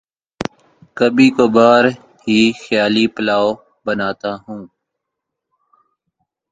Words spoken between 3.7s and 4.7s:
بناتا ہوں